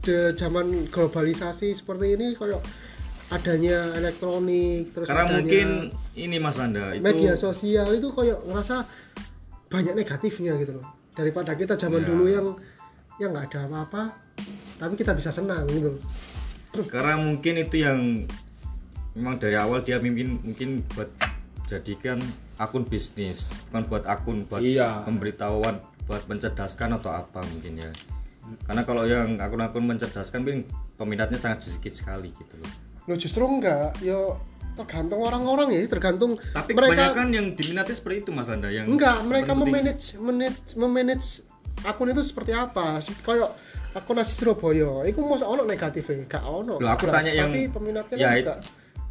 de 0.00 0.30
zaman 0.32 0.70
globalisasi 0.86 1.74
seperti 1.74 2.14
ini 2.14 2.32
kayak 2.32 2.62
adanya 3.26 3.90
elektronik 3.92 4.94
terus 4.94 5.10
karena 5.10 5.26
adanya 5.26 5.34
mungkin 5.36 5.68
ini 6.14 6.38
Mas 6.38 6.56
Anda 6.56 6.94
itu 6.94 7.02
media 7.02 7.34
sosial 7.34 7.90
itu 7.90 8.06
kayak 8.08 8.38
ngerasa 8.46 8.86
banyak 9.76 9.92
negatifnya 9.94 10.56
gitu 10.56 10.80
loh 10.80 10.86
daripada 11.12 11.52
kita 11.52 11.76
zaman 11.76 12.00
Ya. 12.00 12.08
dulu 12.08 12.24
yang 12.26 12.46
yang 13.16 13.30
nggak 13.30 13.46
ada 13.50 13.60
apa-apa 13.66 14.02
tapi 14.76 14.94
kita 14.94 15.12
bisa 15.12 15.28
senang 15.30 15.68
gitu 15.68 15.92
loh. 15.92 16.02
karena 16.92 17.16
mungkin 17.16 17.54
itu 17.58 17.76
yang 17.78 18.24
memang 19.12 19.36
dari 19.36 19.56
awal 19.56 19.80
dia 19.80 19.96
mimpin 19.96 20.40
mungkin 20.40 20.80
buat 20.92 21.08
jadikan 21.64 22.20
akun 22.56 22.84
bisnis 22.84 23.52
bukan 23.68 23.84
buat 23.86 24.04
akun 24.06 24.44
buat 24.44 24.60
Iya. 24.60 25.04
pemberitahuan 25.04 25.76
buat 26.04 26.24
mencerdaskan 26.24 26.96
atau 26.96 27.10
apa 27.10 27.44
mungkin 27.44 27.80
ya 27.80 27.90
karena 28.64 28.82
kalau 28.82 29.02
yang 29.04 29.36
akun-akun 29.36 29.82
mencerdaskan 29.82 30.40
mungkin 30.40 30.62
peminatnya 30.94 31.36
sangat 31.36 31.66
sedikit 31.66 31.92
sekali 31.92 32.30
gitu 32.32 32.56
loh 32.56 32.72
Loh 33.06 33.14
justru 33.14 33.42
enggak, 33.42 33.94
yo 34.00 34.34
tergantung 34.76 35.20
orang-orang 35.20 35.72
ya, 35.72 35.80
tergantung 35.88 36.36
tapi 36.52 36.76
mereka 36.76 37.10
kebanyakan 37.10 37.28
yang 37.32 37.46
diminati 37.52 37.92
seperti 37.92 38.16
itu 38.22 38.30
Mas 38.30 38.46
Anda 38.46 38.68
yang 38.68 38.86
enggak, 38.86 39.24
mereka 39.24 39.56
memanage 39.56 40.20
manage 40.20 40.76
memanage 40.76 41.28
akun 41.82 42.12
itu 42.12 42.20
seperti 42.20 42.52
apa? 42.52 43.00
Kayak 43.24 43.56
akun 43.92 44.16
nasi 44.16 44.36
Surabaya, 44.36 45.04
itu 45.04 45.16
mau 45.18 45.36
ono 45.36 45.64
negatifnya, 45.64 46.28
gak 46.28 46.44
ono. 46.44 46.76
Loh, 46.76 46.90
aku 46.90 47.08
tanya 47.08 47.32
yang- 47.32 47.48
tapi 47.48 47.72
peminatnya 47.72 48.16
ya, 48.16 48.28
kan 48.28 48.36
juga 48.36 48.54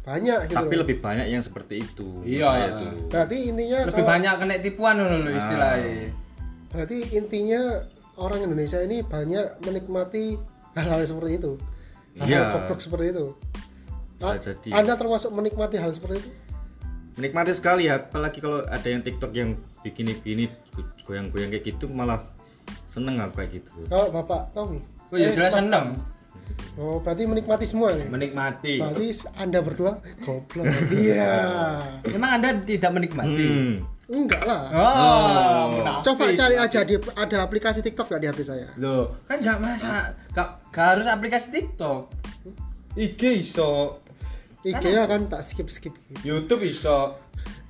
banyak 0.06 0.38
gitu. 0.46 0.54
tapi 0.54 0.70
loh. 0.70 0.80
lebih 0.86 0.96
banyak 1.02 1.26
yang 1.26 1.42
seperti 1.42 1.74
itu 1.82 2.06
Iya. 2.22 2.78
tuh. 2.78 3.10
Berarti 3.10 3.36
intinya 3.50 3.78
Lebih 3.82 3.94
kalau- 3.98 4.10
banyak 4.14 4.32
kena 4.38 4.54
tipuan 4.62 4.94
ngono 5.02 5.16
lho 5.18 5.30
istilahnya. 5.34 6.14
berarti 6.66 6.98
intinya 7.10 7.62
orang 8.16 8.38
Indonesia 8.42 8.78
ini 8.78 9.02
banyak 9.02 9.46
menikmati 9.60 10.38
hal-hal 10.74 11.02
seperti 11.02 11.32
itu. 11.36 11.52
Hal-hal 12.16 12.30
Iya. 12.30 12.52
goblok 12.54 12.80
seperti 12.80 13.06
itu. 13.10 13.26
Bisa 14.16 14.32
A- 14.32 14.40
jadi. 14.40 14.68
Anda 14.72 14.94
termasuk 14.96 15.30
menikmati 15.30 15.76
hal 15.76 15.92
seperti 15.92 16.24
itu? 16.24 16.30
menikmati 17.16 17.48
sekali 17.56 17.88
ya 17.88 17.96
apalagi 17.96 18.44
kalau 18.44 18.60
ada 18.68 18.84
yang 18.84 19.00
TikTok 19.00 19.32
yang 19.32 19.56
begini-begini 19.80 20.52
goyang-goyang 21.08 21.48
kayak 21.48 21.64
gitu 21.64 21.88
malah 21.88 22.20
seneng 22.84 23.16
aku 23.24 23.40
kayak 23.40 23.56
gitu 23.56 23.88
Kalau 23.88 24.12
Bapak 24.12 24.52
Tommy? 24.52 24.84
Oh 25.08 25.16
ya 25.16 25.32
Eh, 25.32 25.32
jelas 25.32 25.56
seneng. 25.56 25.96
Oh, 26.76 27.00
berarti 27.00 27.24
menikmati 27.24 27.64
semua 27.64 27.96
nih. 27.96 28.04
Menikmati. 28.06 28.76
Berarti 28.78 29.08
Anda 29.40 29.64
berdua 29.64 29.96
goblok. 30.22 30.68
Iya. 30.92 31.80
Emang 32.04 32.36
Anda 32.36 32.60
tidak 32.60 32.92
menikmati? 32.92 33.46
Hmm. 33.48 33.74
Enggak 34.06 34.44
lah. 34.46 34.62
Oh, 34.70 35.62
munafik. 35.72 36.04
Coba 36.04 36.24
cari 36.36 36.56
aja 36.60 36.80
di 36.84 36.94
ada 37.16 37.36
aplikasi 37.42 37.80
TikTok 37.80 38.06
nggak 38.06 38.20
di 38.22 38.28
HP 38.28 38.40
saya? 38.44 38.68
Loh, 38.78 39.18
kan 39.26 39.40
nggak 39.42 39.58
masa, 39.58 40.14
nggak 40.36 40.48
nggak 40.70 40.86
harus 40.94 41.06
aplikasi 41.08 41.46
TikTok. 41.50 42.12
IG 42.94 43.42
iso, 43.42 43.98
IG 44.66 44.84
ya 44.90 45.06
kan 45.06 45.30
tak 45.30 45.46
skip 45.46 45.70
skip 45.70 45.94
gitu. 46.10 46.34
YouTube 46.34 46.66
iso. 46.66 47.14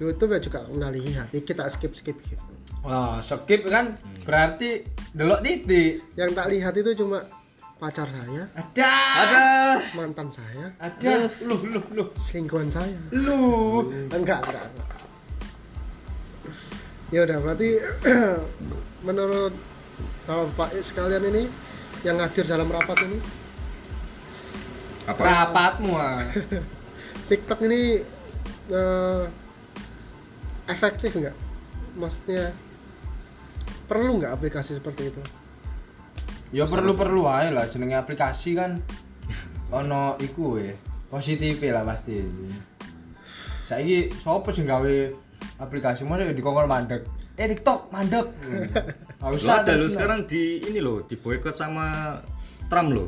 YouTube 0.01 0.33
ya 0.33 0.41
juga 0.41 0.65
nggak 0.65 0.93
lihat. 0.97 1.29
IG 1.37 1.53
tak 1.53 1.69
skip 1.69 1.93
skip 1.93 2.17
gitu. 2.25 2.41
Wah, 2.81 3.21
skip 3.21 3.69
kan 3.69 4.01
berarti 4.25 4.89
delok 5.13 5.45
titik. 5.45 6.01
Yang 6.17 6.31
tak 6.33 6.47
lihat 6.49 6.73
itu 6.81 7.05
cuma 7.05 7.29
pacar 7.77 8.09
saya, 8.09 8.49
Ada. 8.57 8.93
Ada. 9.21 9.45
mantan 9.93 10.33
saya, 10.33 10.73
Ada. 10.81 11.29
Lu 11.45 11.61
lu 11.69 11.81
lu. 11.93 12.05
selingkuhan 12.17 12.73
saya. 12.73 12.97
Lu. 13.13 13.93
Enggak, 14.09 14.41
enggak, 14.49 14.65
enggak. 14.65 15.03
Ya 17.13 17.23
udah 17.23 17.39
berarti 17.39 17.79
menurut 19.07 19.55
Bapak 20.27 20.75
sekalian 20.83 21.23
ini 21.31 21.47
yang 22.03 22.19
hadir 22.19 22.43
dalam 22.43 22.67
rapat 22.67 22.99
ini 23.07 23.23
Apa? 25.07 25.23
Rapatmu 25.23 25.93
ah. 25.95 26.27
TikTok 27.27 27.59
ini 27.67 28.01
eh, 28.71 29.25
efektif 30.71 31.15
nggak? 31.19 31.37
Maksudnya 31.99 32.55
perlu 33.91 34.23
nggak 34.23 34.35
aplikasi 34.35 34.79
seperti 34.79 35.11
itu? 35.11 35.23
Ya 36.55 36.63
perlu-perlu 36.67 37.27
aja 37.27 37.51
lah 37.51 37.67
jenenge 37.67 37.99
aplikasi 37.99 38.55
kan 38.55 38.79
ono 39.79 40.15
iku 40.23 40.59
we 40.59 40.75
positif 41.11 41.59
lah 41.67 41.83
pasti. 41.83 42.23
Saiki 43.67 44.15
sopo 44.15 44.55
sing 44.55 44.63
gawe 44.63 44.95
aplikasi 45.59 46.07
masa 46.07 46.31
di 46.31 46.43
kongkol 46.43 46.71
mandek. 46.71 47.03
Eh 47.35 47.51
TikTok 47.51 47.91
mandek. 47.91 48.27
Lo 49.27 49.35
usah 49.35 49.67
ada 49.67 49.75
lo 49.75 49.91
terus, 49.91 49.99
sekarang 49.99 50.23
di 50.23 50.63
ini 50.71 50.79
lo 50.79 51.03
di 51.03 51.19
boykot 51.19 51.51
sama 51.51 52.15
Trump 52.71 52.95
lo. 52.95 53.07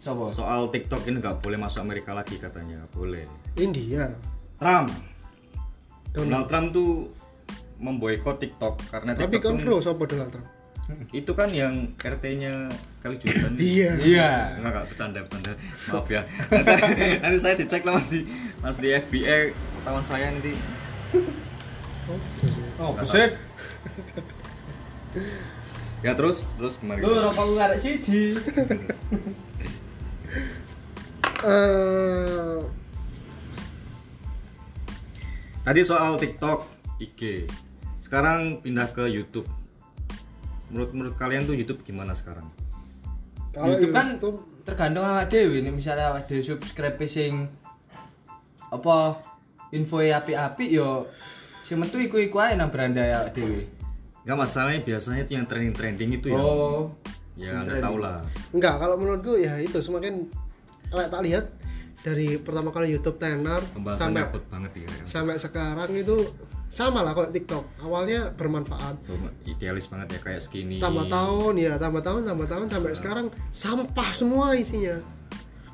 Sopo? 0.00 0.32
Soal 0.32 0.72
TikTok 0.72 1.04
ini 1.04 1.20
nggak 1.20 1.44
boleh 1.44 1.60
masuk 1.60 1.84
Amerika 1.84 2.16
lagi 2.16 2.40
katanya, 2.40 2.88
boleh. 2.88 3.28
India. 3.56 4.12
Trump. 4.58 4.90
Donald. 6.10 6.28
Donald 6.28 6.46
Trump 6.46 6.66
tuh 6.72 6.90
memboikot 7.78 8.36
TikTok 8.36 8.74
karena 8.90 9.14
Tapi 9.14 9.38
TikTok 9.38 9.42
kan 9.44 9.54
tuh- 9.56 9.64
pro 9.64 9.76
siapa 9.78 10.02
Donald 10.04 10.32
Trump? 10.34 10.48
itu 11.12 11.28
kan 11.36 11.52
yang 11.52 11.92
RT-nya 12.00 12.72
kali 13.04 13.20
jutaan. 13.20 13.60
Iya. 13.60 13.92
Iya. 14.00 14.30
Enggak, 14.56 14.72
enggak 14.72 14.84
bercanda, 14.88 15.18
bercanda. 15.20 15.52
Maaf 15.92 16.08
ya. 16.08 16.22
Nanti, 16.48 17.06
nanti 17.20 17.38
saya 17.38 17.54
dicek 17.60 17.84
lah 17.84 18.00
mas 18.00 18.08
di 18.08 18.20
mas 18.64 18.76
di 18.80 18.88
FBI 18.90 19.52
ketahuan 19.52 20.00
saya 20.00 20.32
nanti. 20.32 20.56
Oh, 22.08 22.16
ya. 22.16 22.48
Oh, 22.80 22.90
Nggak 22.96 23.04
buset. 23.04 23.32
Ya 26.00 26.16
terus, 26.16 26.48
terus 26.56 26.80
kemarin. 26.80 27.04
Lu 27.04 27.12
rokok 27.20 27.44
lu 27.46 27.60
ada 27.60 27.76
siji. 27.76 28.32
Eh, 31.38 32.37
Tadi 35.68 35.84
soal 35.84 36.16
TikTok, 36.16 36.64
IG. 36.96 37.44
Sekarang 38.00 38.64
pindah 38.64 38.88
ke 38.88 39.04
YouTube. 39.04 39.44
Menurut 40.72 40.96
menurut 40.96 41.14
kalian 41.20 41.44
tuh 41.44 41.52
YouTube 41.52 41.84
gimana 41.84 42.16
sekarang? 42.16 42.48
kalau 43.52 43.76
YouTube 43.76 43.92
kan 43.92 44.16
YouTube, 44.16 44.48
tergantung 44.64 45.04
awak 45.04 45.28
dhewe 45.28 45.60
nih 45.60 45.68
misalnya 45.68 46.08
awak 46.08 46.24
dhewe 46.24 46.40
subscribe 46.40 46.96
sing 47.04 47.52
apa 48.72 49.20
info 49.76 50.00
api-api 50.00 50.72
yo 50.72 51.04
sing 51.60 51.76
metu 51.76 52.00
iku-iku 52.00 52.40
ae 52.48 52.56
nang 52.56 52.72
beranda 52.72 53.04
awak 53.04 53.36
dhewe. 53.36 53.68
Enggak 54.24 54.48
masalahnya 54.48 54.80
biasanya 54.80 55.20
itu 55.28 55.32
yang 55.36 55.44
trending-trending 55.44 56.10
itu 56.16 56.32
ya. 56.32 56.40
Oh. 56.40 56.88
ya 57.36 57.60
Anda 57.60 57.76
tahu 57.76 58.00
lah. 58.00 58.24
enggak 58.56 58.80
kalau 58.80 58.96
menurutku 58.96 59.36
ya 59.36 59.60
itu 59.60 59.84
semakin 59.84 60.32
kayak 60.88 61.12
tak 61.12 61.20
lihat 61.28 61.44
dari 62.00 62.36
pertama 62.36 62.70
kali 62.70 62.88
YouTube 62.88 63.16
tenar 63.16 63.60
sampai 63.92 64.22
akut 64.22 64.44
banget 64.46 64.70
ya. 64.76 64.86
sampai 65.02 65.34
sekarang 65.36 65.90
itu 65.92 66.30
sama 66.68 67.00
lah 67.00 67.10
kalau 67.10 67.26
TikTok 67.26 67.64
awalnya 67.80 68.28
bermanfaat 68.30 69.00
Tuh, 69.02 69.16
Idealis 69.44 69.88
banget 69.88 70.14
ya 70.14 70.20
kayak 70.22 70.40
skinny. 70.40 70.78
tambah 70.78 71.08
tahun 71.08 71.56
ya 71.56 71.74
tambah 71.74 72.00
tahun 72.00 72.22
tambah 72.24 72.46
tahun 72.46 72.66
sampai 72.68 72.92
sekarang 72.92 73.26
sampah 73.50 74.08
semua 74.10 74.52
isinya 74.52 75.00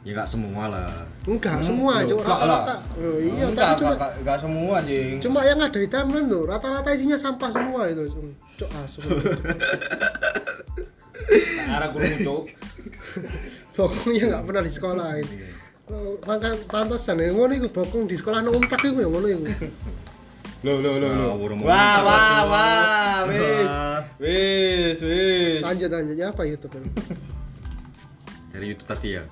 Ya 0.04 0.12
enggak 0.12 0.28
semua 0.28 0.68
lah. 0.68 0.92
enggak 1.24 1.56
Hmm, 1.56 1.64
semua 1.64 1.92
loh, 1.96 2.08
cuma 2.12 2.22
rata-rata 2.28 2.74
oh, 2.94 3.16
iya 3.16 3.44
enggak, 3.48 3.56
tapi 3.66 3.78
cuma 3.80 3.92
enggak, 3.96 4.12
enggak 4.20 4.38
semua 4.38 4.76
jing. 4.84 5.14
cuma 5.18 5.38
yang 5.42 5.58
ada 5.58 5.78
di 5.80 5.88
timeline 5.88 6.28
tuh 6.28 6.42
rata-rata 6.44 6.88
isinya 6.92 7.16
sampah 7.16 7.48
semua 7.48 7.80
itu 7.88 8.04
cok 8.54 8.70
asu 8.84 9.00
Arah 11.66 11.88
kurung 11.88 12.16
cuk. 12.20 12.42
bokongnya 13.72 14.24
nggak 14.30 14.44
pernah 14.44 14.62
di 14.62 14.70
sekolahin 14.70 15.26
Oh, 15.26 15.63
maka 16.24 16.56
pantesan 16.64 17.20
ya 17.20 17.28
ngono 17.32 17.52
iku 17.52 17.68
bokong 17.68 18.08
di 18.08 18.16
sekolah 18.16 18.40
no 18.40 18.56
untak 18.56 18.80
iku 18.80 19.04
ya 19.04 19.08
ngono 19.08 19.26
iku 19.28 19.44
Lo 20.64 20.80
lo 20.80 20.96
lo 20.96 21.08
lo. 21.12 21.60
Wah 21.60 22.00
apa 22.00 22.08
wah 22.08 22.40
wah 22.48 23.18
wis. 23.28 23.72
Wis 24.16 24.98
wis. 25.04 25.60
lanjut 25.60 25.92
lanjutnya 25.92 26.32
apa 26.32 26.48
YouTube 26.48 26.80
ini 26.80 26.88
Dari 28.56 28.72
YouTube 28.72 28.88
tadi 28.88 29.20
ya. 29.20 29.28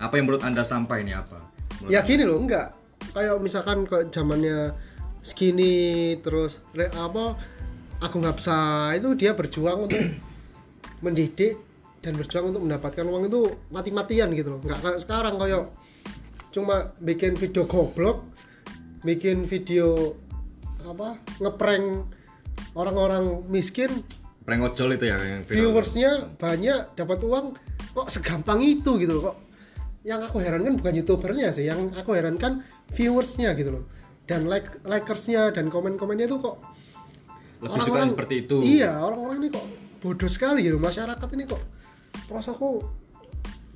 Apa 0.00 0.16
yang 0.16 0.24
menurut 0.24 0.40
Anda 0.40 0.64
sampai 0.64 1.04
ini 1.04 1.12
apa? 1.12 1.36
Menurut 1.84 1.92
ya 1.92 2.00
gini 2.00 2.24
loh 2.24 2.40
enggak 2.40 2.72
kayak 3.12 3.36
misalkan 3.44 3.84
kayak 3.84 4.08
zamannya 4.08 4.72
skinny 5.20 6.16
terus 6.24 6.64
re, 6.72 6.88
apa 6.96 7.36
aku 8.00 8.16
nggak 8.16 8.40
bisa 8.40 8.56
itu 8.96 9.12
dia 9.20 9.36
berjuang 9.36 9.84
untuk 9.84 10.00
mendidik 11.04 11.60
dan 12.06 12.14
berjuang 12.14 12.54
untuk 12.54 12.62
mendapatkan 12.62 13.02
uang 13.02 13.26
itu 13.26 13.50
mati-matian 13.74 14.30
gitu 14.30 14.54
loh. 14.54 14.60
Nggak 14.62 14.78
kayak 14.78 14.98
sekarang 15.02 15.34
kayak 15.42 15.74
cuma 16.54 16.94
bikin 17.02 17.34
video 17.34 17.66
goblok 17.66 18.22
bikin 19.02 19.42
video 19.46 20.14
apa 20.86 21.18
ngeprank 21.42 22.06
orang-orang 22.78 23.42
miskin. 23.50 23.90
Prank 24.46 24.62
ojol 24.62 24.94
itu 24.94 25.10
ya 25.10 25.18
yang 25.18 25.42
viral. 25.42 25.58
viewersnya 25.58 26.10
banyak 26.38 26.94
dapat 26.94 27.18
uang 27.26 27.58
kok 27.90 28.06
segampang 28.06 28.62
itu 28.62 29.02
gitu 29.02 29.18
loh. 29.18 29.22
Kok 29.34 29.36
yang 30.06 30.22
aku 30.22 30.38
herankan 30.38 30.78
bukan 30.78 30.94
youtubernya 31.02 31.50
sih 31.50 31.66
yang 31.66 31.90
aku 31.98 32.14
herankan 32.14 32.62
viewersnya 32.94 33.58
gitu 33.58 33.82
loh. 33.82 33.84
Dan 34.30 34.46
like 34.46 34.82
likersnya 34.86 35.50
dan 35.50 35.70
komen-komennya 35.70 36.30
itu 36.30 36.38
kok 36.38 36.62
Lebih 37.62 37.80
suka 37.82 38.10
seperti 38.10 38.34
itu. 38.46 38.56
iya 38.62 38.94
orang-orang 39.02 39.42
ini 39.42 39.48
kok 39.50 39.66
bodoh 40.02 40.30
sekali 40.30 40.62
gitu. 40.62 40.78
Masyarakat 40.78 41.28
ini 41.34 41.44
kok 41.46 41.62
rasaku 42.30 42.82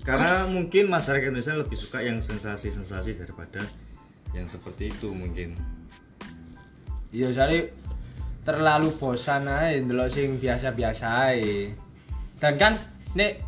Karena 0.01 0.49
mungkin 0.49 0.89
masyarakat 0.89 1.29
Indonesia 1.29 1.61
lebih 1.61 1.77
suka 1.77 2.01
yang 2.01 2.25
sensasi-sensasi 2.25 3.21
daripada 3.21 3.61
yang 4.33 4.49
seperti 4.49 4.89
itu 4.89 5.13
mungkin. 5.13 5.53
Iya 7.13 7.37
jadi 7.37 7.69
terlalu 8.47 8.97
bosan 8.97 9.45
aja 9.45 9.77
ndelok 9.77 10.09
sing 10.09 10.41
biasa-biasa 10.41 11.07
ae. 11.37 11.77
Dan 12.41 12.57
kan 12.57 12.73
nek 13.13 13.45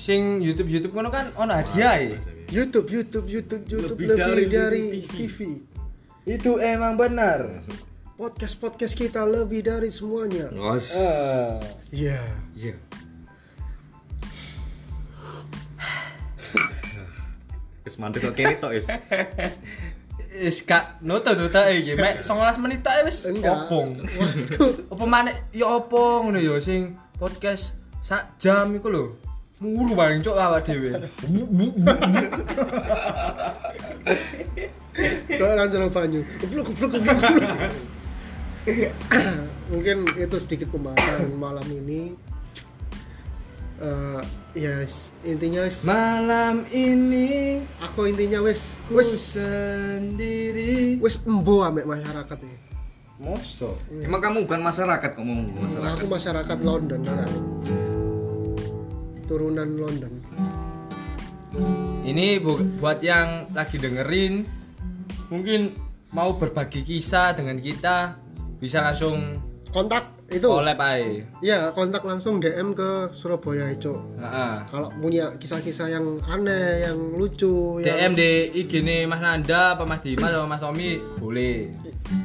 sing 0.00 0.40
YouTube 0.40 0.72
YouTube 0.72 0.96
kono 0.96 1.12
kan 1.12 1.28
ono 1.36 1.52
hadiah 1.52 2.00
ae. 2.00 2.16
YouTube 2.48 2.88
YouTube 2.88 3.28
YouTube 3.28 3.64
YouTube 3.68 4.00
Lebih 4.00 4.08
lebih, 4.16 4.24
dari 4.24 4.44
dari, 4.48 4.82
TV. 5.04 5.12
TV 5.12 5.38
Itu 6.24 6.56
emang 6.64 6.96
benar. 6.96 7.60
podcast 8.14 8.56
podcast 8.62 8.94
kita 8.94 9.26
lebih 9.26 9.66
dari 9.66 9.90
semuanya 9.90 10.46
Ngos. 10.54 10.94
iya 11.90 12.22
Iya. 12.54 12.78
Wis 17.84 18.00
mandek 18.00 18.24
kok 18.24 18.32
kene 18.32 18.56
tok 18.56 18.72
wis. 18.72 18.88
Wis 20.44 20.64
gak 20.64 21.04
noto 21.04 21.36
noto 21.36 21.60
iki 21.68 21.94
mek 22.00 22.24
19 22.24 22.56
menit 22.64 22.80
ae 22.88 23.04
wis 23.04 23.28
opong. 23.28 24.00
Apa 24.88 25.04
maneh 25.12 25.36
ya 25.52 25.68
opo 25.68 26.24
ngono 26.24 26.40
ya 26.40 26.56
sing 26.64 26.96
podcast 27.20 27.76
sak 28.00 28.40
jam 28.40 28.72
iku 28.72 28.88
lho. 28.88 29.04
Mulu 29.60 29.92
paling 29.92 30.24
cok 30.24 30.34
awak 30.34 30.64
dhewe. 30.64 30.96
Kok 35.38 35.50
langsung 35.54 35.90
banyu. 35.92 36.20
Geblok 36.40 36.64
geblok 36.72 36.90
geblok. 36.98 37.18
geblok. 37.20 37.72
Mungkin 39.70 39.96
itu 40.16 40.36
sedikit 40.40 40.72
pembahasan 40.72 41.36
malam 41.36 41.66
ini. 41.68 42.16
Eh 43.78 44.43
ya 44.54 44.82
s- 44.82 45.10
intinya 45.20 45.66
s- 45.66 45.82
Malam 45.82 46.62
ini 46.70 47.58
aku 47.78 48.06
intinya 48.06 48.38
wis 48.40 48.78
ku 48.86 48.96
wis 48.96 49.34
sendiri. 49.36 50.96
wis 50.98 51.18
embo 51.22 51.60
ambek 51.60 51.84
masyarakat 51.84 52.38
ya. 52.38 52.56
Mosto. 53.14 53.78
Emang 53.94 54.18
kamu 54.18 54.42
bukan 54.42 54.58
masyarakat 54.60 55.10
kok 55.14 55.22
mau 55.22 55.38
Nah, 55.38 55.46
masyarakat. 55.60 55.94
aku 55.96 56.06
masyarakat 56.06 56.58
London 56.60 57.00
kan. 57.02 57.30
Turunan 59.24 59.70
London. 59.74 60.12
ini 62.04 62.36
bu- 62.36 62.60
buat 62.76 62.98
yang 62.98 63.48
lagi 63.54 63.78
dengerin 63.78 64.42
mungkin 65.30 65.72
mau 66.10 66.34
berbagi 66.34 66.82
kisah 66.82 67.32
dengan 67.32 67.56
kita 67.56 68.18
bisa 68.58 68.82
langsung 68.82 69.38
kontak 69.74 70.14
itu. 70.30 70.46
Collab 70.46 70.78
aja 70.78 71.26
ya 71.42 71.74
kontak 71.74 72.06
langsung 72.06 72.38
DM 72.38 72.72
ke 72.72 73.10
Surabaya 73.10 73.74
Heeh. 73.74 74.54
kalau 74.70 74.88
punya 74.94 75.34
kisah-kisah 75.34 75.90
yang 75.90 76.22
aneh 76.30 76.86
yang 76.86 76.96
lucu 77.18 77.82
DM 77.82 77.98
yang 77.98 78.14
di 78.14 78.30
IG 78.54 78.86
nih 78.86 79.10
Mas 79.10 79.18
Nanda 79.18 79.74
apa 79.74 79.82
Mas 79.82 80.00
Dimas 80.00 80.30
atau 80.30 80.46
Mas 80.46 80.62
Tommy? 80.62 81.02
Boleh. 81.18 81.74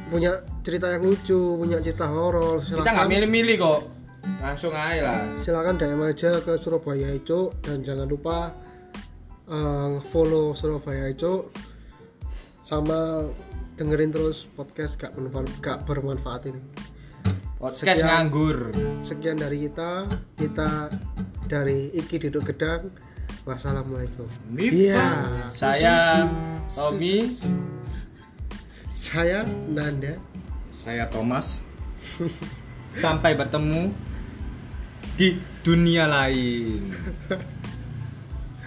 Punya 0.08 0.46
cerita 0.62 0.88
yang 0.94 1.02
lucu 1.02 1.58
punya 1.58 1.82
cerita 1.82 2.06
horor 2.06 2.62
kita 2.62 2.78
nggak 2.78 2.86
silakan 2.86 3.10
milih-milih 3.10 3.56
kok. 3.58 3.80
Langsung 4.40 4.72
aja 4.72 5.00
lah. 5.02 5.20
silakan 5.36 5.74
DM 5.74 6.00
aja 6.06 6.38
ke 6.38 6.54
Surabaya 6.54 7.10
Ico 7.10 7.50
dan 7.66 7.82
jangan 7.82 8.06
lupa 8.06 8.54
eh, 9.50 9.98
follow 10.14 10.54
Surabaya 10.54 11.10
Ico 11.10 11.50
sama 12.62 13.26
dengerin 13.74 14.12
terus 14.14 14.46
podcast 14.46 15.00
gak, 15.00 15.16
gak 15.64 15.88
bermanfaat 15.88 16.52
ini 16.52 16.60
podcast 17.60 18.00
Sekian. 18.00 18.08
nganggur. 18.08 18.58
Sekian 19.04 19.36
dari 19.36 19.68
kita. 19.68 20.08
Kita 20.40 20.88
dari 21.44 21.92
Iki 21.92 22.16
Duduk 22.26 22.48
Gedang. 22.48 22.88
Wassalamualaikum. 23.44 24.24
Iya. 24.56 25.28
Saya 25.52 26.24
Tommy. 26.72 27.28
Saya 28.88 29.44
Nanda. 29.68 30.16
Saya 30.72 31.04
Thomas. 31.12 31.68
sampai 32.90 33.36
bertemu 33.36 33.92
di 35.20 35.36
dunia 35.60 36.08
lain. 36.08 36.88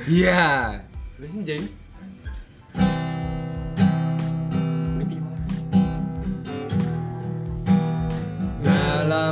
Iya. 0.03 0.83
Wis, 1.15 1.31
Jeng. 1.47 1.63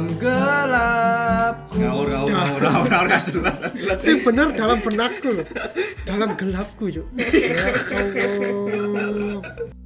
Dalam 0.02 0.18
gelap. 0.18 1.56
Ngawur 1.78 2.08
ngawur 2.10 2.30
ngawur. 2.34 2.60
ngawur 2.62 2.88
ngawur. 2.90 3.08
Nggak 3.08 3.24
jelas 3.30 3.56
nggak 3.62 3.74
jelas. 3.78 3.98
sih 4.02 4.16
bener 4.26 4.48
dalam 4.58 4.78
benakku 4.82 5.30
loh 5.30 5.48
dalam 6.10 6.30
gelapku 6.34 6.86
yuk. 6.90 7.08
Ya 7.22 8.98
Allah 9.06 9.81